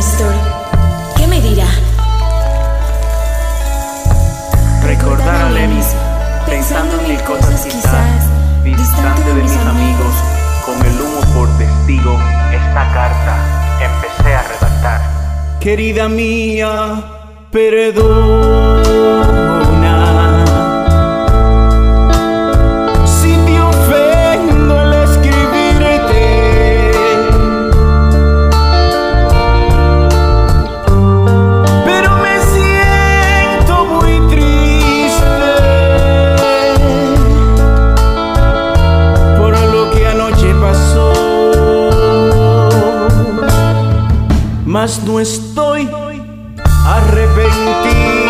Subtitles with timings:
[0.00, 0.34] Néstor,
[1.14, 1.66] ¿qué me dirá?
[4.82, 5.94] Recordar a Levis,
[6.46, 10.14] pensando en mil cosas quizás, distante de mis amigos,
[10.64, 12.18] con el humo por testigo,
[12.50, 15.00] esta carta empecé a redactar.
[15.60, 17.04] Querida mía,
[17.52, 18.79] perdón.
[44.70, 45.90] mas no estoy
[46.86, 48.29] arrepentido.